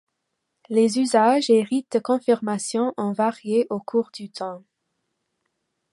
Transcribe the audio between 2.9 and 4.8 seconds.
ont varié au cours du temps.